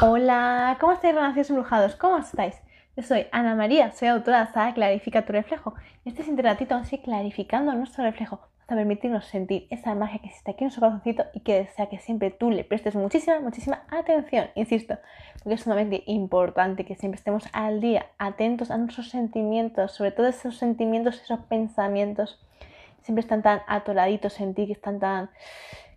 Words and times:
Hola, 0.00 0.76
¿cómo 0.80 0.92
estáis, 0.92 1.14
renacidos 1.14 1.50
embrujados? 1.50 1.96
¿Cómo 1.96 2.18
estáis? 2.18 2.54
Yo 2.96 3.02
soy 3.02 3.26
Ana 3.32 3.54
María, 3.54 3.92
soy 3.92 4.08
autora 4.08 4.44
de 4.44 4.52
Saga 4.52 4.74
Clarifica 4.74 5.24
tu 5.24 5.32
reflejo. 5.32 5.74
Y 6.04 6.10
este 6.10 6.22
siguiente 6.22 6.42
ratito 6.42 6.74
vamos 6.74 6.90
clarificando 7.04 7.72
nuestro 7.74 8.04
reflejo 8.04 8.40
hasta 8.60 8.74
permitirnos 8.74 9.26
sentir 9.26 9.66
esa 9.70 9.94
magia 9.94 10.20
que 10.20 10.28
existe 10.28 10.50
aquí 10.52 10.64
en 10.64 10.66
nuestro 10.66 10.80
corazoncito 10.82 11.24
y 11.34 11.40
que 11.40 11.54
desea 11.54 11.88
que 11.88 11.98
siempre 11.98 12.30
tú 12.30 12.50
le 12.50 12.64
prestes 12.64 12.94
muchísima, 12.94 13.40
muchísima 13.40 13.82
atención, 13.90 14.48
insisto, 14.54 14.98
porque 15.42 15.54
es 15.54 15.62
sumamente 15.62 16.04
importante 16.06 16.84
que 16.84 16.94
siempre 16.94 17.18
estemos 17.18 17.44
al 17.52 17.80
día, 17.80 18.06
atentos 18.18 18.70
a 18.70 18.78
nuestros 18.78 19.10
sentimientos, 19.10 19.92
sobre 19.92 20.12
todo 20.12 20.26
esos 20.28 20.56
sentimientos, 20.56 21.20
esos 21.20 21.40
pensamientos, 21.40 22.40
siempre 23.02 23.20
están 23.20 23.42
tan 23.42 23.62
atoraditos 23.66 24.40
en 24.40 24.54
ti, 24.54 24.66
que 24.66 24.72
están 24.72 25.00
tan 25.00 25.30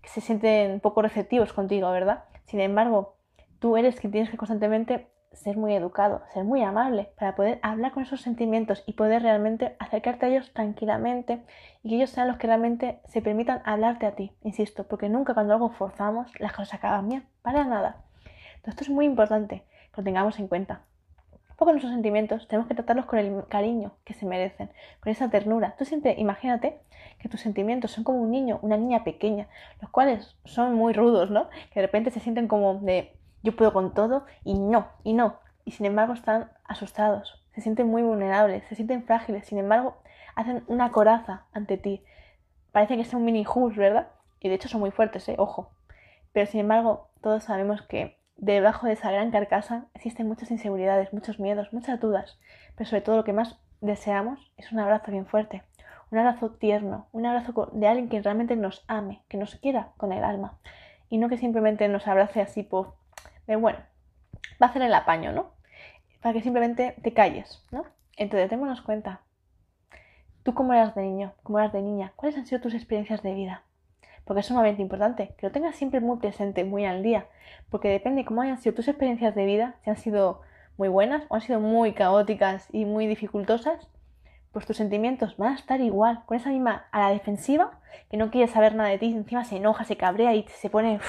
que 0.01 0.09
se 0.09 0.21
sienten 0.21 0.79
poco 0.79 1.01
receptivos 1.01 1.53
contigo, 1.53 1.89
¿verdad? 1.91 2.25
Sin 2.45 2.59
embargo, 2.59 3.15
tú 3.59 3.77
eres 3.77 3.99
quien 3.99 4.11
tienes 4.11 4.29
que 4.29 4.37
constantemente 4.37 5.07
ser 5.35 5.57
muy 5.57 5.73
educado, 5.73 6.23
ser 6.33 6.43
muy 6.43 6.63
amable 6.63 7.09
para 7.17 7.35
poder 7.35 7.59
hablar 7.61 7.91
con 7.91 8.03
esos 8.03 8.21
sentimientos 8.21 8.83
y 8.85 8.93
poder 8.93 9.21
realmente 9.21 9.75
acercarte 9.79 10.25
a 10.25 10.29
ellos 10.29 10.51
tranquilamente 10.53 11.43
y 11.83 11.89
que 11.89 11.95
ellos 11.95 12.09
sean 12.09 12.27
los 12.27 12.37
que 12.37 12.47
realmente 12.47 13.01
se 13.05 13.21
permitan 13.21 13.61
hablarte 13.65 14.05
a 14.05 14.15
ti, 14.15 14.31
insisto, 14.43 14.87
porque 14.87 15.09
nunca 15.09 15.33
cuando 15.33 15.53
algo 15.53 15.69
forzamos 15.69 16.31
las 16.39 16.53
cosas 16.53 16.75
acaban 16.75 17.09
bien, 17.09 17.27
para 17.41 17.65
nada. 17.65 18.03
Entonces 18.55 18.73
esto 18.73 18.83
es 18.83 18.89
muy 18.89 19.05
importante 19.05 19.63
que 19.91 20.01
lo 20.01 20.03
tengamos 20.03 20.39
en 20.39 20.47
cuenta. 20.47 20.81
Porque 21.57 21.71
nuestros 21.71 21.93
sentimientos 21.93 22.49
tenemos 22.49 22.67
que 22.67 22.75
tratarlos 22.75 23.05
con 23.05 23.17
el 23.17 23.47
cariño 23.47 23.93
que 24.03 24.13
se 24.13 24.25
merecen, 24.25 24.71
con 24.99 25.11
esa 25.11 25.29
ternura. 25.29 25.75
Tú 25.77 25.85
siempre 25.85 26.15
imagínate 26.17 26.81
que 27.17 27.29
tus 27.29 27.39
sentimientos 27.39 27.91
son 27.91 28.03
como 28.03 28.21
un 28.21 28.31
niño, 28.31 28.59
una 28.61 28.75
niña 28.75 29.05
pequeña, 29.05 29.47
los 29.81 29.89
cuales 29.89 30.35
son 30.43 30.73
muy 30.73 30.91
rudos, 30.91 31.31
¿no? 31.31 31.49
Que 31.71 31.79
de 31.79 31.85
repente 31.85 32.11
se 32.11 32.19
sienten 32.19 32.49
como 32.49 32.75
de 32.79 33.15
yo 33.45 33.55
puedo 33.55 33.71
con 33.71 33.93
todo 33.93 34.25
y 34.43 34.55
no, 34.55 34.87
y 35.03 35.13
no. 35.13 35.39
Y 35.63 35.71
sin 35.71 35.85
embargo 35.85 36.13
están 36.13 36.51
asustados, 36.65 37.41
se 37.53 37.61
sienten 37.61 37.87
muy 37.87 38.01
vulnerables, 38.01 38.65
se 38.67 38.75
sienten 38.75 39.03
frágiles, 39.03 39.45
sin 39.45 39.59
embargo 39.59 39.97
hacen 40.35 40.63
una 40.67 40.91
coraza 40.91 41.45
ante 41.53 41.77
ti. 41.77 42.03
Parece 42.71 42.95
que 42.95 43.03
es 43.03 43.13
un 43.13 43.23
mini 43.23 43.45
Hulk, 43.45 43.77
¿verdad? 43.77 44.07
Y 44.41 44.49
de 44.49 44.55
hecho 44.55 44.67
son 44.67 44.81
muy 44.81 44.91
fuertes, 44.91 45.29
¿eh? 45.29 45.35
Ojo. 45.37 45.71
Pero 46.33 46.45
sin 46.47 46.59
embargo, 46.59 47.09
todos 47.21 47.45
sabemos 47.45 47.81
que 47.83 48.19
debajo 48.35 48.87
de 48.87 48.93
esa 48.93 49.11
gran 49.11 49.31
carcasa 49.31 49.85
existen 49.93 50.27
muchas 50.27 50.51
inseguridades, 50.51 51.13
muchos 51.13 51.39
miedos, 51.39 51.71
muchas 51.71 51.99
dudas. 51.99 52.37
Pero 52.75 52.89
sobre 52.89 53.01
todo 53.01 53.15
lo 53.15 53.23
que 53.23 53.33
más 53.33 53.57
deseamos 53.79 54.51
es 54.57 54.71
un 54.71 54.79
abrazo 54.79 55.11
bien 55.11 55.25
fuerte, 55.25 55.63
un 56.11 56.17
abrazo 56.17 56.51
tierno, 56.51 57.07
un 57.11 57.25
abrazo 57.25 57.69
de 57.73 57.87
alguien 57.87 58.09
que 58.09 58.21
realmente 58.21 58.55
nos 58.55 58.83
ame, 58.87 59.21
que 59.29 59.37
nos 59.37 59.55
quiera 59.55 59.93
con 59.97 60.11
el 60.11 60.23
alma. 60.23 60.57
Y 61.09 61.17
no 61.17 61.29
que 61.29 61.37
simplemente 61.37 61.87
nos 61.87 62.07
abrace 62.07 62.41
así 62.41 62.63
por 62.63 62.95
de 63.47 63.55
bueno, 63.55 63.79
va 64.61 64.67
a 64.67 64.69
hacer 64.69 64.81
el 64.81 64.93
apaño, 64.93 65.31
¿no? 65.31 65.51
Para 66.21 66.33
que 66.33 66.41
simplemente 66.41 66.95
te 67.03 67.13
calles, 67.13 67.63
¿no? 67.71 67.85
Entonces, 68.17 68.49
démonos 68.49 68.81
cuenta. 68.81 69.21
¿Tú 70.43 70.53
cómo 70.53 70.73
eras 70.73 70.95
de 70.95 71.01
niño? 71.01 71.33
¿Cómo 71.43 71.59
eras 71.59 71.73
de 71.73 71.81
niña? 71.81 72.13
¿Cuáles 72.15 72.37
han 72.37 72.45
sido 72.45 72.61
tus 72.61 72.73
experiencias 72.73 73.23
de 73.23 73.33
vida? 73.33 73.63
Porque 74.25 74.41
es 74.41 74.45
sumamente 74.45 74.81
importante 74.81 75.33
que 75.37 75.47
lo 75.47 75.51
tengas 75.51 75.75
siempre 75.75 75.99
muy 75.99 76.17
presente, 76.17 76.63
muy 76.63 76.85
al 76.85 77.03
día. 77.03 77.27
Porque 77.69 77.89
depende 77.89 78.21
de 78.21 78.25
cómo 78.25 78.41
hayan 78.41 78.59
sido 78.59 78.75
tus 78.75 78.87
experiencias 78.87 79.35
de 79.35 79.45
vida, 79.45 79.75
si 79.83 79.89
han 79.89 79.97
sido 79.97 80.41
muy 80.77 80.87
buenas 80.87 81.23
o 81.29 81.35
han 81.35 81.41
sido 81.41 81.59
muy 81.59 81.93
caóticas 81.93 82.67
y 82.71 82.85
muy 82.85 83.07
dificultosas, 83.07 83.87
pues 84.51 84.65
tus 84.65 84.77
sentimientos 84.77 85.35
van 85.37 85.53
a 85.53 85.55
estar 85.55 85.81
igual, 85.81 86.23
con 86.25 86.37
esa 86.37 86.49
misma 86.49 86.85
a 86.91 87.01
la 87.01 87.09
defensiva, 87.09 87.79
que 88.09 88.17
no 88.17 88.31
quiere 88.31 88.47
saber 88.47 88.73
nada 88.75 88.89
de 88.89 88.97
ti, 88.97 89.07
encima 89.07 89.43
se 89.43 89.57
enoja, 89.57 89.83
se 89.83 89.97
cabrea 89.97 90.33
y 90.33 90.45
se 90.47 90.69
pone, 90.69 90.99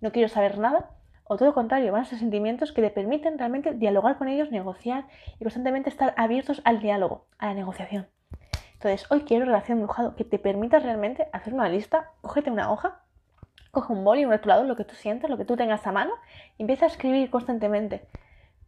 no 0.00 0.10
quiero 0.10 0.28
saber 0.28 0.58
nada, 0.58 0.90
o 1.24 1.36
todo 1.36 1.48
lo 1.48 1.54
contrario, 1.54 1.92
van 1.92 2.02
a 2.02 2.04
ser 2.04 2.18
sentimientos 2.18 2.72
que 2.72 2.82
te 2.82 2.90
permiten 2.90 3.38
realmente 3.38 3.72
dialogar 3.72 4.18
con 4.18 4.28
ellos, 4.28 4.50
negociar 4.50 5.06
y 5.38 5.44
constantemente 5.44 5.88
estar 5.88 6.14
abiertos 6.16 6.60
al 6.64 6.80
diálogo, 6.80 7.26
a 7.38 7.46
la 7.46 7.54
negociación. 7.54 8.06
Entonces, 8.74 9.10
hoy 9.10 9.20
quiero 9.20 9.46
relación 9.46 9.78
brujado 9.78 10.14
que 10.14 10.24
te 10.24 10.38
permita 10.38 10.78
realmente 10.78 11.28
hacer 11.32 11.54
una 11.54 11.68
lista, 11.68 12.10
cógete 12.20 12.50
una 12.50 12.70
hoja, 12.70 13.02
coge 13.70 13.92
un 13.92 14.04
boli, 14.04 14.24
un 14.24 14.30
rotulador, 14.30 14.66
lo 14.66 14.76
que 14.76 14.84
tú 14.84 14.94
sientas, 14.94 15.30
lo 15.30 15.38
que 15.38 15.46
tú 15.46 15.56
tengas 15.56 15.86
a 15.86 15.92
mano, 15.92 16.12
y 16.58 16.62
empieza 16.62 16.84
a 16.84 16.88
escribir 16.88 17.30
constantemente 17.30 18.06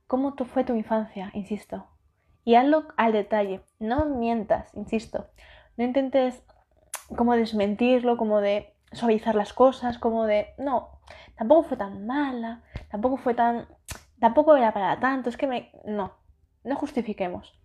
cómo 0.06 0.34
fue 0.36 0.64
tu 0.64 0.74
infancia, 0.74 1.30
insisto. 1.34 1.86
Y 2.44 2.54
hazlo 2.54 2.88
al 2.96 3.12
detalle, 3.12 3.60
no 3.78 4.06
mientas, 4.06 4.74
insisto. 4.74 5.26
No 5.76 5.84
intentes 5.84 6.42
como 7.16 7.34
desmentirlo, 7.34 8.16
como 8.16 8.40
de 8.40 8.75
suavizar 8.96 9.34
las 9.34 9.52
cosas, 9.52 9.98
como 9.98 10.24
de, 10.24 10.54
no, 10.58 11.00
tampoco 11.36 11.68
fue 11.68 11.76
tan 11.76 12.06
mala, 12.06 12.62
tampoco 12.90 13.16
fue 13.16 13.34
tan, 13.34 13.66
tampoco 14.20 14.56
era 14.56 14.72
para 14.72 14.98
tanto, 15.00 15.28
es 15.28 15.36
que 15.36 15.46
me, 15.46 15.70
no, 15.84 16.12
no 16.64 16.76
justifiquemos. 16.76 17.58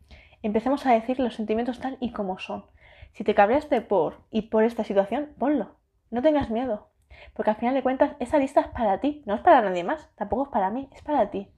Empecemos 0.43 0.85
a 0.85 0.93
decir 0.93 1.19
los 1.19 1.35
sentimientos 1.35 1.79
tal 1.79 1.97
y 1.99 2.11
como 2.11 2.39
son. 2.39 2.65
Si 3.13 3.23
te 3.23 3.35
cabreaste 3.35 3.81
por 3.81 4.21
y 4.31 4.43
por 4.43 4.63
esta 4.63 4.83
situación, 4.83 5.33
ponlo. 5.37 5.75
No 6.09 6.21
tengas 6.21 6.49
miedo. 6.49 6.87
Porque 7.33 7.51
al 7.51 7.57
final 7.57 7.75
de 7.75 7.83
cuentas, 7.83 8.15
esa 8.19 8.37
lista 8.37 8.61
es 8.61 8.67
para 8.67 8.99
ti, 8.99 9.21
no 9.25 9.35
es 9.35 9.41
para 9.41 9.61
nadie 9.61 9.83
más, 9.83 10.09
tampoco 10.15 10.43
es 10.43 10.49
para 10.49 10.69
mí, 10.69 10.89
es 10.93 11.01
para 11.01 11.29
ti. 11.29 11.51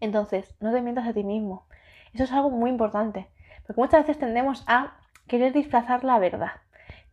Entonces, 0.00 0.54
no 0.60 0.72
te 0.72 0.82
mientas 0.82 1.06
a 1.06 1.14
ti 1.14 1.24
mismo. 1.24 1.66
Eso 2.12 2.24
es 2.24 2.32
algo 2.32 2.50
muy 2.50 2.70
importante. 2.70 3.28
Porque 3.66 3.80
muchas 3.80 4.02
veces 4.02 4.18
tendemos 4.18 4.64
a 4.66 4.98
querer 5.26 5.52
disfrazar 5.52 6.04
la 6.04 6.18
verdad. 6.18 6.52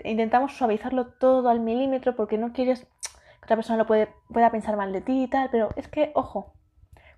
Intentamos 0.04 0.58
suavizarlo 0.58 1.08
todo 1.08 1.50
al 1.50 1.60
milímetro 1.60 2.16
porque 2.16 2.38
no 2.38 2.54
quieres 2.54 2.82
que 2.82 3.46
otra 3.46 3.56
persona 3.56 3.78
lo 3.78 3.88
puede, 3.88 4.14
pueda 4.32 4.52
pensar 4.52 4.78
mal 4.78 4.94
de 4.94 5.02
ti 5.02 5.24
y 5.24 5.28
tal, 5.28 5.50
pero 5.52 5.70
es 5.76 5.88
que, 5.88 6.12
ojo, 6.16 6.54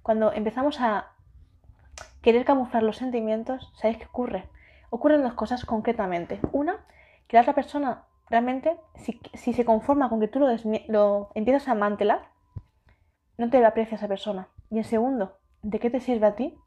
cuando 0.02 0.32
empezamos 0.32 0.80
a 0.80 1.12
querer 2.22 2.46
camuflar 2.46 2.84
los 2.84 2.98
sentimientos, 2.98 3.72
¿sabéis 3.76 3.98
qué 4.00 4.06
ocurre? 4.06 4.50
Ocurren 4.90 5.24
dos 5.24 5.34
cosas 5.34 5.66
concretamente. 5.66 6.40
Una, 6.52 6.86
que 7.28 7.38
la 7.38 7.42
otra 7.42 7.54
persona 7.54 8.06
realmente, 8.30 8.78
si, 8.96 9.54
se 9.54 9.66
conforma 9.66 10.10
con 10.10 10.20
que 10.20 10.28
tú 10.28 10.40
lo, 10.40 10.48
lo 10.88 11.30
empiezas 11.36 11.68
a 11.68 11.76
mantelar, 11.76 12.30
no 13.38 13.50
te 13.50 13.64
aprecia 13.66 13.96
esa 13.96 14.08
persona. 14.08 14.48
Y 14.70 14.78
en 14.78 14.84
segundo, 14.84 15.38
¿de 15.62 15.80
qué 15.80 15.90
te 15.90 16.00
sirve 16.00 16.28
a 16.28 16.36
ti 16.36 16.58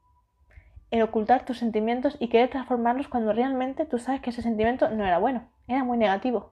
el 0.90 1.02
ocultar 1.02 1.44
tus 1.44 1.58
sentimientos 1.58 2.16
y 2.20 2.28
querer 2.28 2.50
transformarlos 2.50 3.08
cuando 3.08 3.32
realmente 3.32 3.86
tú 3.86 3.98
sabes 3.98 4.20
que 4.20 4.30
ese 4.30 4.42
sentimiento 4.42 4.88
no 4.90 5.04
era 5.04 5.18
bueno, 5.18 5.48
era 5.66 5.84
muy 5.84 5.98
negativo? 5.98 6.50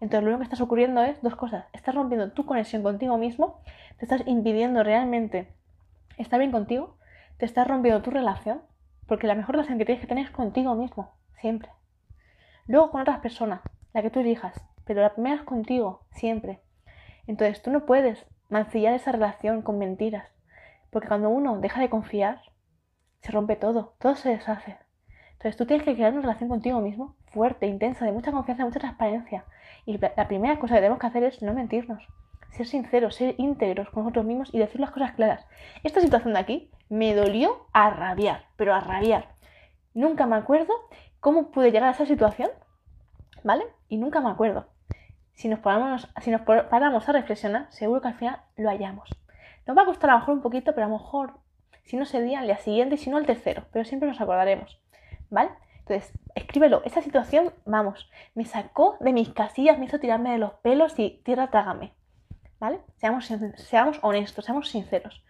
Entonces 0.00 0.22
lo 0.22 0.28
único 0.28 0.38
que 0.40 0.44
estás 0.44 0.60
ocurriendo 0.60 1.02
es 1.02 1.20
dos 1.22 1.36
cosas. 1.36 1.66
Estás 1.72 1.94
rompiendo 1.94 2.32
tu 2.32 2.44
conexión 2.44 2.82
contigo 2.82 3.16
mismo, 3.16 3.60
te 3.98 4.04
estás 4.04 4.22
impidiendo 4.26 4.82
realmente 4.82 5.48
estar 6.18 6.38
bien 6.38 6.52
contigo, 6.52 6.96
te 7.38 7.46
estás 7.46 7.66
rompiendo 7.66 8.02
tu 8.02 8.10
relación, 8.10 8.62
porque 9.06 9.26
la 9.26 9.34
mejor 9.34 9.54
relación 9.54 9.78
que 9.78 9.84
tienes 9.84 10.02
que 10.02 10.08
tener 10.08 10.26
es 10.26 10.30
contigo 10.30 10.74
mismo, 10.74 11.14
siempre. 11.40 11.70
Luego 12.66 12.90
con 12.90 13.00
otras 13.00 13.20
personas, 13.20 13.60
la 13.94 14.02
que 14.02 14.10
tú 14.10 14.20
elijas, 14.20 14.60
pero 14.84 15.00
la 15.00 15.14
primera 15.14 15.36
es 15.36 15.42
contigo, 15.42 16.02
siempre. 16.12 16.60
Entonces 17.26 17.62
tú 17.62 17.70
no 17.70 17.86
puedes 17.86 18.26
mancillar 18.48 18.94
esa 18.94 19.12
relación 19.12 19.62
con 19.62 19.78
mentiras, 19.78 20.28
porque 20.90 21.08
cuando 21.08 21.30
uno 21.30 21.58
deja 21.58 21.80
de 21.80 21.90
confiar, 21.90 22.40
se 23.20 23.32
rompe 23.32 23.56
todo, 23.56 23.94
todo 23.98 24.14
se 24.14 24.30
deshace. 24.30 24.78
Entonces 25.32 25.56
tú 25.56 25.66
tienes 25.66 25.84
que 25.84 25.94
crear 25.94 26.12
una 26.12 26.22
relación 26.22 26.48
contigo 26.48 26.80
mismo 26.80 27.14
fuerte, 27.26 27.66
intensa, 27.66 28.04
de 28.04 28.12
mucha 28.12 28.32
confianza, 28.32 28.62
de 28.62 28.68
mucha 28.68 28.80
transparencia. 28.80 29.44
Y 29.84 29.98
la 29.98 30.28
primera 30.28 30.58
cosa 30.58 30.74
que 30.74 30.80
tenemos 30.80 30.98
que 30.98 31.06
hacer 31.06 31.22
es 31.24 31.42
no 31.42 31.52
mentirnos, 31.52 32.02
ser 32.50 32.66
sinceros, 32.66 33.14
ser 33.16 33.34
íntegros 33.38 33.90
con 33.90 34.04
nosotros 34.04 34.24
mismos 34.24 34.48
y 34.52 34.58
decir 34.58 34.80
las 34.80 34.90
cosas 34.90 35.12
claras. 35.12 35.46
Esta 35.82 36.00
situación 36.00 36.32
de 36.32 36.40
aquí 36.40 36.70
me 36.88 37.14
dolió 37.14 37.66
a 37.72 37.90
rabiar, 37.90 38.46
pero 38.56 38.74
a 38.74 38.80
rabiar. 38.80 39.28
Nunca 39.92 40.26
me 40.26 40.36
acuerdo 40.36 40.72
cómo 41.20 41.50
pude 41.50 41.70
llegar 41.70 41.88
a 41.90 41.92
esa 41.92 42.06
situación, 42.06 42.50
¿vale? 43.44 43.64
Y 43.88 43.98
nunca 43.98 44.20
me 44.20 44.30
acuerdo. 44.30 44.66
Si 45.34 45.48
nos, 45.48 45.60
paramos, 45.60 46.08
si 46.22 46.30
nos 46.30 46.40
paramos 46.40 47.08
a 47.08 47.12
reflexionar, 47.12 47.66
seguro 47.70 48.00
que 48.00 48.08
al 48.08 48.14
final 48.14 48.40
lo 48.56 48.70
hallamos. 48.70 49.10
Nos 49.66 49.76
va 49.76 49.82
a 49.82 49.86
costar 49.86 50.10
a 50.10 50.14
lo 50.14 50.18
mejor 50.20 50.34
un 50.34 50.42
poquito, 50.42 50.74
pero 50.74 50.86
a 50.86 50.88
lo 50.88 50.96
mejor, 50.96 51.34
si 51.86 51.96
no 51.96 52.02
ese 52.02 52.20
día, 52.20 52.40
al 52.40 52.46
día 52.46 52.58
siguiente 52.58 52.98
si 52.98 53.10
no 53.10 53.16
al 53.16 53.26
tercero, 53.26 53.64
pero 53.72 53.84
siempre 53.84 54.08
nos 54.08 54.20
acordaremos. 54.20 54.78
¿vale? 55.30 55.50
Entonces, 55.80 56.12
escríbelo. 56.34 56.82
Esa 56.84 57.02
situación, 57.02 57.52
vamos, 57.64 58.10
me 58.34 58.44
sacó 58.44 58.96
de 59.00 59.12
mis 59.12 59.28
casillas, 59.30 59.78
me 59.78 59.86
hizo 59.86 60.00
tirarme 60.00 60.32
de 60.32 60.38
los 60.38 60.54
pelos 60.54 60.98
y 60.98 61.20
tierra 61.24 61.50
trágame, 61.50 61.92
¿vale? 62.58 62.80
Seamos, 62.96 63.30
seamos 63.56 63.98
honestos, 64.02 64.44
seamos 64.44 64.68
sinceros. 64.68 65.24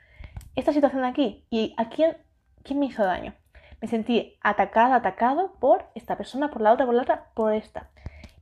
Esta 0.54 0.72
situación 0.72 1.02
de 1.02 1.08
aquí, 1.08 1.44
¿y 1.50 1.74
a 1.76 1.88
quién, 1.90 2.16
quién 2.62 2.78
me 2.78 2.86
hizo 2.86 3.04
daño? 3.04 3.34
Me 3.82 3.88
sentí 3.88 4.38
atacada, 4.40 4.96
atacado 4.96 5.52
por 5.60 5.84
esta 5.94 6.16
persona, 6.16 6.50
por 6.50 6.62
la 6.62 6.72
otra, 6.72 6.86
por 6.86 6.94
la 6.94 7.02
otra, 7.02 7.26
por 7.34 7.52
esta. 7.52 7.90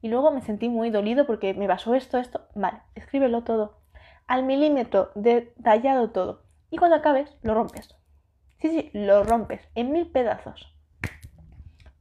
Y 0.01 0.09
luego 0.09 0.31
me 0.31 0.43
sentí 0.43 0.69
muy 0.69 0.91
dolido 0.91 1.27
porque 1.27 1.55
me 1.55 1.67
pasó 1.67 1.95
esto, 1.95 2.19
esto. 2.19 2.47
Vale, 2.55 2.79
escríbelo 2.95 3.43
todo. 3.43 3.79
Al 4.29 4.45
milímetro, 4.45 5.11
detallado 5.17 6.11
todo. 6.11 6.43
Y 6.71 6.77
cuando 6.77 6.97
acabes, 6.97 7.37
lo 7.43 7.55
rompes. 7.55 7.97
Sí, 8.65 8.71
sí, 8.71 8.91
lo 8.95 9.25
rompes 9.25 9.61
en 9.75 9.93
mil 9.93 10.11
pedazos. 10.11 10.75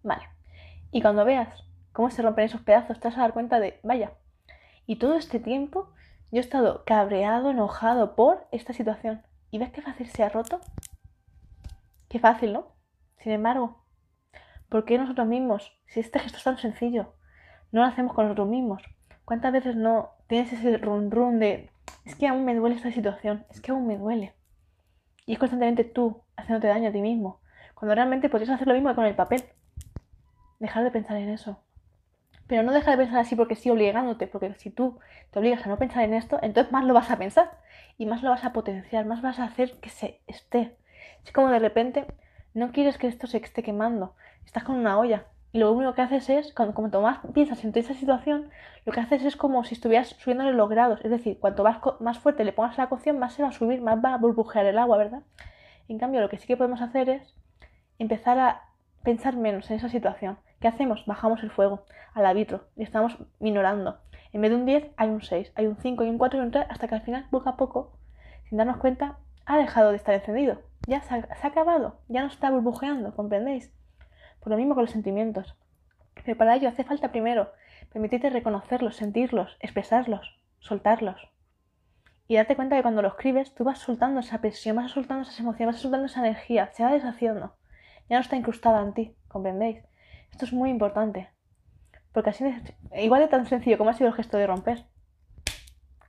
Vale. 0.02 0.30
Y 0.92 1.02
cuando 1.02 1.26
veas 1.26 1.50
cómo 1.92 2.10
se 2.10 2.22
rompen 2.22 2.46
esos 2.46 2.62
pedazos, 2.62 3.02
te 3.02 3.10
vas 3.10 3.18
a 3.18 3.22
dar 3.24 3.34
cuenta 3.34 3.60
de, 3.60 3.82
vaya, 3.84 4.14
y 4.86 4.96
todo 4.96 5.16
este 5.16 5.42
tiempo 5.42 5.92
yo 6.32 6.38
he 6.38 6.40
estado 6.40 6.86
cabreado, 6.86 7.50
enojado 7.50 8.16
por 8.16 8.48
esta 8.54 8.72
situación. 8.72 9.24
y 9.52 9.58
ves 9.58 9.74
qué 9.74 9.82
fácil 9.82 10.08
se 10.08 10.24
ha 10.24 10.30
roto. 10.30 10.62
Qué 12.08 12.20
fácil, 12.20 12.54
¿no? 12.54 12.78
Sin 13.18 13.34
embargo, 13.34 13.84
¿por 14.70 14.86
qué 14.86 14.98
nosotros 14.98 15.28
mismos, 15.28 15.78
si 15.88 16.00
este 16.00 16.20
gesto 16.20 16.38
es 16.38 16.46
tan 16.46 16.58
sencillo, 16.58 17.14
no 17.74 17.82
lo 17.82 17.88
hacemos 17.88 18.14
con 18.14 18.24
nosotros 18.24 18.48
mismos? 18.48 18.82
¿Cuántas 19.26 19.52
veces 19.52 19.76
no 19.76 20.12
tienes 20.28 20.54
ese 20.54 20.78
run 20.78 21.12
run 21.12 21.40
de 21.40 21.72
es 22.06 22.16
que 22.16 22.30
aún 22.30 22.46
me 22.46 22.56
duele 22.56 22.78
esta 22.78 22.94
situación, 22.94 23.46
es 23.50 23.60
que 23.60 23.72
aún 23.72 23.86
me 23.86 23.98
duele? 23.98 24.34
Y 25.26 25.34
es 25.34 25.40
constantemente 25.40 25.84
tú 25.84 26.22
haciéndote 26.36 26.68
daño 26.68 26.90
a 26.90 26.92
ti 26.92 27.02
mismo, 27.02 27.40
cuando 27.76 27.96
realmente 27.96 28.30
podrías 28.30 28.52
hacer 28.52 28.68
lo 28.68 28.74
mismo 28.74 28.90
que 28.90 28.96
con 28.96 29.06
el 29.06 29.16
papel. 29.16 29.44
Dejar 30.60 30.84
de 30.84 30.92
pensar 30.92 31.18
en 31.18 31.30
eso. 31.30 31.60
Pero 32.48 32.64
no 32.64 32.74
dejar 32.74 32.98
de 32.98 33.04
pensar 33.04 33.22
así 33.22 33.36
porque 33.36 33.56
sí 33.56 33.70
obligándote, 33.70 34.28
porque 34.28 34.54
si 34.56 34.70
tú 34.70 35.00
te 35.32 35.40
obligas 35.40 35.66
a 35.66 35.70
no 35.70 35.78
pensar 35.78 36.04
en 36.04 36.14
esto, 36.14 36.40
entonces 36.42 36.72
más 36.72 36.86
lo 36.86 36.94
vas 36.94 37.10
a 37.10 37.18
pensar 37.18 37.52
y 37.98 38.06
más 38.06 38.22
lo 38.22 38.30
vas 38.30 38.44
a 38.44 38.54
potenciar, 38.54 39.06
más 39.06 39.22
vas 39.22 39.40
a 39.40 39.46
hacer 39.46 39.80
que 39.80 39.90
se 39.90 40.22
esté. 40.28 40.76
Es 41.26 41.32
como 41.32 41.50
de 41.50 41.60
repente 41.60 42.06
no 42.54 42.72
quieres 42.72 42.98
que 42.98 43.08
esto 43.08 43.28
se 43.28 43.38
esté 43.38 43.64
quemando, 43.64 44.16
estás 44.46 44.64
con 44.64 44.76
una 44.76 45.00
olla 45.00 45.26
y 45.54 45.60
lo 45.60 45.72
único 45.72 45.94
que 45.94 46.02
haces 46.02 46.30
es, 46.30 46.52
cuando, 46.52 46.74
cuanto 46.74 47.02
más 47.02 47.20
piensas 47.32 47.64
en 47.64 47.72
esa 47.76 47.94
situación, 47.94 48.50
lo 48.86 48.92
que 48.92 49.00
haces 49.00 49.24
es 49.24 49.36
como 49.36 49.64
si 49.64 49.76
estuvieras 49.76 50.10
subiéndole 50.10 50.52
los 50.52 50.68
grados. 50.68 51.00
Es 51.04 51.12
decir, 51.12 51.40
cuanto 51.40 51.64
más, 51.64 51.78
más 52.00 52.18
fuerte 52.18 52.44
le 52.44 52.54
pongas 52.54 52.78
la 52.80 52.90
cocción, 52.90 53.20
más 53.20 53.34
se 53.34 53.44
va 53.44 53.50
a 53.50 53.52
subir, 53.52 53.80
más 53.80 54.04
va 54.04 54.16
a 54.16 54.18
burbujear 54.18 54.66
el 54.66 54.80
agua, 54.80 54.98
¿verdad? 54.98 55.22
En 55.88 56.00
cambio, 56.00 56.22
lo 56.22 56.30
que 56.30 56.38
sí 56.38 56.48
que 56.48 56.58
podemos 56.58 56.82
hacer 56.82 57.08
es 57.08 57.36
empezar 58.00 58.40
a 58.40 58.64
pensar 59.04 59.38
menos 59.38 59.70
en 59.70 59.78
esa 59.78 59.90
situación. 59.90 60.40
¿Qué 60.60 60.68
hacemos? 60.68 61.06
Bajamos 61.06 61.44
el 61.44 61.52
fuego 61.52 61.86
al 62.16 62.26
arbitro 62.26 62.66
y 62.76 62.82
estamos 62.82 63.16
minorando. 63.40 64.00
En 64.32 64.42
vez 64.42 64.50
de 64.50 64.58
un 64.58 64.66
10 64.66 64.92
hay 64.98 65.10
un 65.10 65.22
6, 65.22 65.52
hay 65.54 65.68
un 65.68 65.78
5 65.78 66.04
y 66.04 66.10
un 66.10 66.18
4 66.18 66.40
y 66.40 66.42
un 66.42 66.52
3 66.52 66.66
hasta 66.68 66.88
que 66.88 66.96
al 66.96 67.02
final, 67.02 67.28
poco 67.30 67.50
a 67.50 67.58
poco, 67.58 67.92
sin 68.50 68.58
darnos 68.58 68.78
cuenta, 68.78 69.20
ha 69.46 69.58
dejado 69.58 69.92
de 69.92 69.98
estar 69.98 70.16
encendido. 70.16 70.62
Ya 70.88 71.02
se 71.02 71.14
ha, 71.14 71.28
acabado, 71.44 72.00
ya 72.08 72.22
no 72.22 72.28
está 72.28 72.50
burbujeando, 72.50 73.16
¿comprendéis? 73.16 73.72
Por 74.44 74.52
lo 74.52 74.58
mismo 74.58 74.76
con 74.76 74.84
los 74.84 74.92
sentimientos. 74.92 75.56
Pero 76.26 76.38
para 76.38 76.56
ello 76.56 76.68
hace 76.68 76.84
falta 76.84 77.12
primero 77.12 77.54
permitirte 77.92 78.30
reconocerlos, 78.30 78.98
sentirlos, 78.98 79.56
expresarlos, 79.62 80.38
soltarlos. 80.60 81.30
Y 82.28 82.36
darte 82.36 82.56
cuenta 82.56 82.76
que 82.76 82.82
cuando 82.82 83.02
lo 83.02 83.08
escribes 83.08 83.56
tú 83.56 83.64
vas 83.64 83.80
soltando 83.80 84.20
esa 84.20 84.42
presión, 84.42 84.76
vas 84.76 84.92
soltando 84.92 85.24
esas 85.24 85.40
emociones, 85.40 85.76
vas 85.76 85.82
soltando 85.82 86.08
esa 86.08 86.20
energía, 86.20 86.70
se 86.74 86.84
va 86.84 86.92
deshaciendo. 86.92 87.56
Ya 88.10 88.18
no 88.18 88.22
está 88.22 88.36
incrustada 88.36 88.82
en 88.82 88.94
ti, 88.94 89.16
¿comprendéis? 89.30 89.84
Esto 90.32 90.44
es 90.46 90.52
muy 90.52 90.70
importante. 90.70 91.30
Porque 92.12 92.32
así, 92.32 92.46
igual 92.98 93.22
de 93.22 93.28
tan 93.30 93.46
sencillo 93.46 93.78
como 93.78 93.92
ha 93.92 93.94
sido 93.94 94.10
el 94.10 94.16
gesto 94.16 94.38
de 94.38 94.48
romper. 94.48 94.86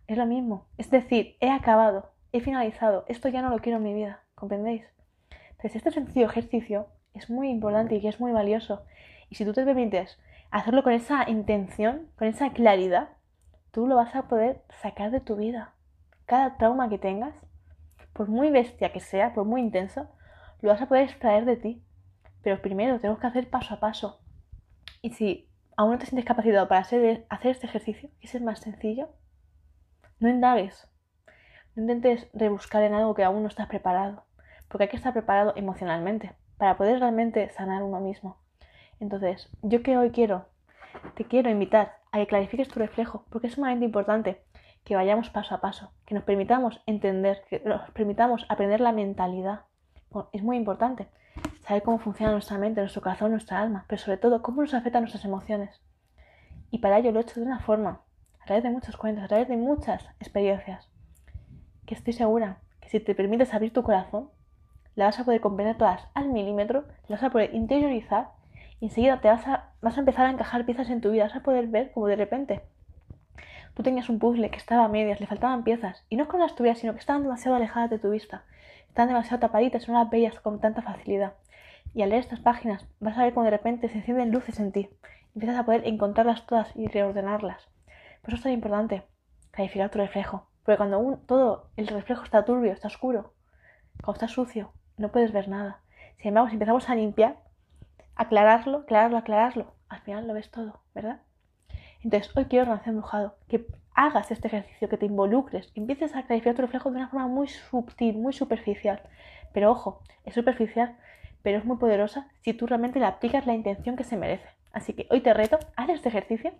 Es 0.08 0.18
lo 0.18 0.26
mismo. 0.26 0.66
Es 0.76 0.90
decir, 0.90 1.36
he 1.40 1.50
acabado, 1.50 2.12
he 2.32 2.40
finalizado, 2.40 3.04
esto 3.06 3.28
ya 3.28 3.42
no 3.42 3.50
lo 3.50 3.58
quiero 3.58 3.78
en 3.78 3.84
mi 3.84 3.94
vida, 3.94 4.22
¿comprendéis? 4.34 4.84
Entonces, 5.50 5.76
este 5.76 5.92
sencillo 5.92 6.26
ejercicio 6.26 6.88
es 7.14 7.30
muy 7.30 7.48
importante 7.48 7.96
y 7.96 8.06
es 8.06 8.20
muy 8.20 8.32
valioso. 8.32 8.84
Y 9.30 9.36
si 9.36 9.44
tú 9.44 9.52
te 9.52 9.64
permites 9.64 10.18
hacerlo 10.50 10.82
con 10.82 10.92
esa 10.92 11.28
intención, 11.30 12.08
con 12.16 12.28
esa 12.28 12.52
claridad, 12.52 13.08
tú 13.70 13.86
lo 13.86 13.96
vas 13.96 14.14
a 14.14 14.28
poder 14.28 14.62
sacar 14.82 15.10
de 15.10 15.20
tu 15.20 15.36
vida. 15.36 15.74
Cada 16.26 16.56
trauma 16.56 16.88
que 16.88 16.98
tengas, 16.98 17.34
por 18.12 18.28
muy 18.28 18.50
bestia 18.50 18.92
que 18.92 19.00
sea, 19.00 19.32
por 19.32 19.44
muy 19.44 19.60
intenso, 19.60 20.08
lo 20.60 20.70
vas 20.70 20.82
a 20.82 20.88
poder 20.88 21.04
extraer 21.04 21.44
de 21.44 21.56
ti. 21.56 21.82
Pero 22.42 22.60
primero 22.60 22.98
tenemos 22.98 23.20
que 23.20 23.26
hacer 23.26 23.48
paso 23.48 23.74
a 23.74 23.80
paso. 23.80 24.20
Y 25.00 25.10
si 25.10 25.48
aún 25.76 25.92
no 25.92 25.98
te 25.98 26.06
sientes 26.06 26.24
capacitado 26.24 26.68
para 26.68 26.80
hacer, 26.80 27.26
hacer 27.28 27.52
este 27.52 27.66
ejercicio, 27.66 28.10
es 28.20 28.34
el 28.34 28.42
más 28.42 28.60
sencillo, 28.60 29.10
no 30.18 30.28
indagues. 30.28 30.88
No 31.74 31.82
intentes 31.82 32.28
rebuscar 32.32 32.82
en 32.82 32.94
algo 32.94 33.14
que 33.14 33.24
aún 33.24 33.42
no 33.42 33.48
estás 33.48 33.66
preparado. 33.66 34.24
Porque 34.68 34.84
hay 34.84 34.90
que 34.90 34.96
estar 34.96 35.12
preparado 35.12 35.52
emocionalmente 35.56 36.34
para 36.58 36.76
poder 36.76 37.00
realmente 37.00 37.50
sanar 37.50 37.82
uno 37.82 38.00
mismo. 38.00 38.36
Entonces, 39.00 39.50
yo 39.62 39.82
que 39.82 39.96
hoy 39.96 40.10
quiero, 40.10 40.46
te 41.14 41.24
quiero 41.24 41.50
invitar 41.50 41.98
a 42.12 42.18
que 42.18 42.26
clarifiques 42.26 42.68
tu 42.68 42.78
reflejo, 42.78 43.24
porque 43.30 43.48
es 43.48 43.54
sumamente 43.54 43.84
importante 43.84 44.42
que 44.84 44.94
vayamos 44.94 45.30
paso 45.30 45.54
a 45.54 45.60
paso, 45.60 45.92
que 46.06 46.14
nos 46.14 46.24
permitamos 46.24 46.80
entender, 46.86 47.42
que 47.48 47.60
nos 47.64 47.90
permitamos 47.90 48.46
aprender 48.48 48.80
la 48.80 48.92
mentalidad. 48.92 49.62
es 50.32 50.42
muy 50.42 50.56
importante 50.56 51.08
saber 51.66 51.82
cómo 51.82 51.98
funciona 51.98 52.32
nuestra 52.32 52.58
mente, 52.58 52.80
nuestro 52.80 53.02
corazón, 53.02 53.30
nuestra 53.30 53.60
alma, 53.60 53.84
pero 53.88 54.00
sobre 54.00 54.18
todo 54.18 54.42
cómo 54.42 54.62
nos 54.62 54.74
afectan 54.74 55.02
nuestras 55.02 55.24
emociones. 55.24 55.80
Y 56.70 56.78
para 56.78 56.98
ello 56.98 57.12
lo 57.12 57.20
he 57.20 57.22
hecho 57.22 57.40
de 57.40 57.46
una 57.46 57.60
forma, 57.60 58.02
a 58.40 58.44
través 58.44 58.62
de 58.62 58.70
muchos 58.70 58.96
cuentos, 58.96 59.24
a 59.24 59.28
través 59.28 59.48
de 59.48 59.56
muchas 59.56 60.04
experiencias, 60.20 60.90
que 61.86 61.94
estoy 61.94 62.12
segura 62.12 62.58
que 62.80 62.88
si 62.88 63.00
te 63.00 63.14
permites 63.14 63.54
abrir 63.54 63.72
tu 63.72 63.82
corazón, 63.82 64.30
la 64.96 65.06
vas 65.06 65.18
a 65.18 65.24
poder 65.24 65.40
comprender 65.40 65.76
todas 65.76 66.08
al 66.14 66.28
milímetro, 66.28 66.84
la 67.08 67.16
vas 67.16 67.22
a 67.22 67.30
poder 67.30 67.54
interiorizar 67.54 68.30
y 68.80 68.86
enseguida 68.86 69.20
te 69.20 69.28
vas 69.28 69.46
a, 69.46 69.70
vas 69.80 69.96
a 69.96 70.00
empezar 70.00 70.26
a 70.26 70.30
encajar 70.30 70.64
piezas 70.66 70.90
en 70.90 71.00
tu 71.00 71.10
vida, 71.10 71.24
vas 71.24 71.36
a 71.36 71.42
poder 71.42 71.68
ver 71.68 71.92
como 71.92 72.06
de 72.06 72.16
repente 72.16 72.62
tú 73.74 73.82
tenías 73.82 74.08
un 74.08 74.18
puzzle 74.18 74.50
que 74.50 74.56
estaba 74.56 74.84
a 74.84 74.88
medias, 74.88 75.20
le 75.20 75.26
faltaban 75.26 75.64
piezas, 75.64 76.04
y 76.08 76.16
no 76.16 76.22
es 76.22 76.28
que 76.28 76.36
no 76.38 76.44
las 76.44 76.54
tuvieras, 76.54 76.78
sino 76.78 76.92
que 76.92 77.00
estaban 77.00 77.22
demasiado 77.22 77.56
alejadas 77.56 77.90
de 77.90 77.98
tu 77.98 78.10
vista, 78.10 78.44
estaban 78.88 79.08
demasiado 79.08 79.40
tapaditas, 79.40 79.88
no 79.88 79.94
las 79.94 80.10
veías 80.10 80.38
con 80.40 80.60
tanta 80.60 80.82
facilidad. 80.82 81.34
Y 81.92 82.02
al 82.02 82.10
leer 82.10 82.20
estas 82.20 82.40
páginas 82.40 82.86
vas 83.00 83.18
a 83.18 83.24
ver 83.24 83.34
cómo 83.34 83.44
de 83.44 83.50
repente 83.50 83.88
se 83.88 83.98
encienden 83.98 84.30
luces 84.30 84.60
en 84.60 84.72
ti, 84.72 84.88
empiezas 85.34 85.58
a 85.58 85.64
poder 85.64 85.86
encontrarlas 85.86 86.46
todas 86.46 86.74
y 86.76 86.86
reordenarlas. 86.86 87.68
Por 88.22 88.30
eso 88.30 88.36
es 88.36 88.42
tan 88.42 88.52
importante 88.52 89.02
clarificar 89.50 89.90
tu 89.90 89.98
reflejo, 89.98 90.46
porque 90.64 90.78
cuando 90.78 91.18
todo 91.26 91.70
el 91.76 91.88
reflejo 91.88 92.24
está 92.24 92.44
turbio, 92.44 92.72
está 92.72 92.88
oscuro, 92.88 93.34
cuando 94.02 94.14
está 94.14 94.28
sucio, 94.28 94.72
no 94.96 95.10
puedes 95.10 95.32
ver 95.32 95.48
nada. 95.48 95.80
Sin 96.18 96.28
embargo, 96.28 96.48
si 96.48 96.54
empezamos 96.54 96.88
a 96.88 96.94
limpiar, 96.94 97.36
aclararlo, 98.16 98.78
aclararlo, 98.78 99.18
aclararlo, 99.18 99.74
al 99.88 100.00
final 100.00 100.26
lo 100.26 100.34
ves 100.34 100.50
todo, 100.50 100.80
¿verdad? 100.94 101.20
Entonces, 102.02 102.36
hoy 102.36 102.44
quiero 102.46 102.66
renacer 102.66 102.88
embrujado, 102.90 103.36
que 103.48 103.66
hagas 103.94 104.30
este 104.30 104.48
ejercicio, 104.48 104.88
que 104.88 104.96
te 104.96 105.06
involucres, 105.06 105.70
empieces 105.74 106.14
a 106.14 106.24
clarificar 106.24 106.54
tu 106.54 106.62
reflejo 106.62 106.90
de 106.90 106.96
una 106.96 107.08
forma 107.08 107.28
muy 107.28 107.48
sutil, 107.48 108.16
muy 108.16 108.32
superficial. 108.32 109.00
Pero 109.52 109.70
ojo, 109.70 110.02
es 110.24 110.34
superficial, 110.34 110.96
pero 111.42 111.58
es 111.58 111.64
muy 111.64 111.76
poderosa 111.76 112.28
si 112.42 112.52
tú 112.54 112.66
realmente 112.66 112.98
le 112.98 113.06
aplicas 113.06 113.46
la 113.46 113.54
intención 113.54 113.96
que 113.96 114.04
se 114.04 114.16
merece. 114.16 114.48
Así 114.72 114.92
que 114.92 115.06
hoy 115.10 115.20
te 115.20 115.32
reto, 115.32 115.58
haz 115.76 115.88
este 115.88 116.08
ejercicio 116.08 116.52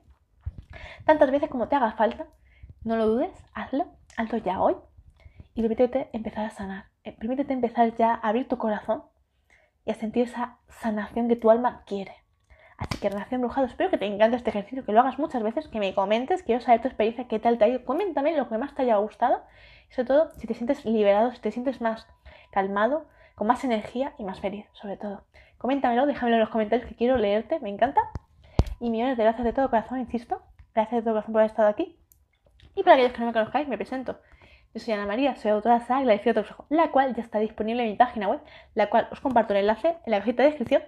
tantas 1.04 1.31
veces 1.31 1.50
como 1.50 1.69
te 1.69 1.76
haga 1.76 1.92
falta, 1.92 2.26
no 2.84 2.96
lo 2.96 3.06
dudes, 3.06 3.32
hazlo, 3.54 3.86
hazlo 4.16 4.38
ya 4.38 4.60
hoy 4.60 4.76
y 5.54 5.62
permítete 5.62 6.08
empezar 6.12 6.46
a 6.46 6.50
sanar. 6.50 6.94
Eh, 7.04 7.12
permítete 7.12 7.52
empezar 7.52 7.94
ya 7.96 8.14
a 8.14 8.28
abrir 8.28 8.48
tu 8.48 8.56
corazón 8.56 9.05
y 9.84 9.90
a 9.90 9.94
sentir 9.94 10.24
esa 10.24 10.56
sanación 10.69 11.29
que 11.29 11.36
tu 11.36 11.50
alma 11.50 11.82
quiere. 11.86 12.14
Así 12.79 12.98
que 12.98 13.10
Renación 13.10 13.36
Embrujado, 13.36 13.67
espero 13.67 13.90
que 13.90 13.98
te 13.98 14.06
encante 14.06 14.36
este 14.36 14.48
ejercicio, 14.48 14.84
que 14.84 14.93
lo 14.93 15.00
hagas 15.00 15.19
muchas 15.19 15.43
veces, 15.43 15.69
que 15.69 15.79
me 15.79 15.94
comentes, 15.94 16.43
quiero 16.43 16.62
saber 16.62 16.81
tu 16.81 16.88
experiencia, 16.88 17.29
qué 17.29 17.38
tal 17.38 17.58
te 17.58 17.64
ha 17.64 17.69
ido. 17.69 17.84
Coméntame 17.84 18.34
lo 18.36 18.48
que 18.48 18.56
más 18.56 18.74
te 18.74 18.82
haya 18.82 18.96
gustado 18.96 19.43
y 19.90 19.94
sobre 19.94 20.08
todo 20.08 20.31
si 20.38 20.46
te 20.46 20.55
sientes 20.55 20.84
liberado, 20.86 21.31
si 21.32 21.40
te 21.40 21.52
sientes 21.52 21.82
más 21.82 22.06
calmado, 22.50 23.06
con 23.34 23.46
más 23.46 23.62
energía 23.64 24.14
y 24.19 24.24
más 24.24 24.40
feliz, 24.40 24.67
sobre 24.72 24.96
todo. 24.96 25.24
Coméntamelo, 25.58 26.06
déjamelo 26.06 26.36
en 26.36 26.40
los 26.40 26.50
comentarios 26.50 26.88
que 26.88 26.96
quiero 26.96 27.19
leerte, 27.19 27.60
me 27.60 27.69
encanta. 27.69 28.00
Y 28.81 28.88
millones 28.88 29.19
de 29.19 29.24
gracias 29.24 29.44
de 29.44 29.52
todo 29.52 29.69
corazón, 29.69 30.00
insisto. 30.00 30.40
Gracias 30.74 31.00
de 31.00 31.02
todo 31.02 31.14
corazón 31.14 31.32
por 31.32 31.43
haber 31.43 31.50
estado 31.50 31.69
aquí. 31.69 31.98
Y 32.74 32.82
para 32.82 32.94
aquellos 32.94 33.12
que 33.12 33.20
no 33.20 33.26
me 33.26 33.32
conozcáis, 33.34 33.69
me 33.69 33.76
presento. 33.76 34.19
Yo 34.74 34.81
soy 34.81 34.93
Ana 34.94 35.06
María, 35.06 35.36
soy 35.36 35.52
autora 35.52 35.78
de 35.78 35.84
Saga 35.84 36.14
y 36.69 36.74
la 36.74 36.90
cual 36.90 37.14
ya 37.14 37.22
está 37.22 37.38
disponible 37.38 37.84
en 37.84 37.90
mi 37.90 37.96
página 37.96 38.26
web, 38.26 38.40
la 38.74 38.90
cual 38.90 39.06
os 39.12 39.20
comparto 39.20 39.52
el 39.52 39.60
enlace 39.60 39.96
en 40.04 40.10
la 40.10 40.19
cajita 40.19 40.43
de 40.43 40.48
descripción. 40.48 40.82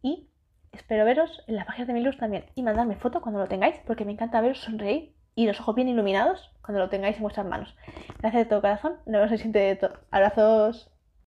Y 0.00 0.28
espero 0.70 1.04
veros 1.04 1.42
en 1.48 1.56
las 1.56 1.66
páginas 1.66 1.88
de 1.88 1.94
mi 1.94 2.02
luz 2.02 2.16
también 2.18 2.44
y 2.54 2.62
mandarme 2.62 2.94
foto 2.94 3.20
cuando 3.20 3.40
lo 3.40 3.48
tengáis, 3.48 3.80
porque 3.84 4.04
me 4.04 4.12
encanta 4.12 4.40
veros 4.40 4.60
sonreír 4.60 5.12
y 5.34 5.44
los 5.48 5.58
ojos 5.58 5.74
bien 5.74 5.88
iluminados 5.88 6.52
cuando 6.62 6.78
lo 6.78 6.88
tengáis 6.88 7.16
en 7.16 7.22
vuestras 7.22 7.46
manos. 7.46 7.74
Gracias 8.20 8.44
de 8.44 8.48
todo 8.48 8.60
corazón, 8.60 8.98
no 9.06 9.28
se 9.28 9.38
siente 9.38 9.58
de 9.58 9.74
todo. 9.74 9.98
Abrazos. 10.12 10.95